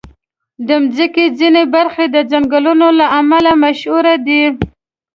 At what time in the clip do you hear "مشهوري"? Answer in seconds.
3.63-4.15